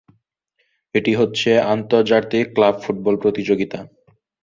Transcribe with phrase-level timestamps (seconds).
[0.95, 3.79] এই হচ্ছে একটি আন্তর্জাতিক ক্লাব ফুটবল প্রতিযোগিতা।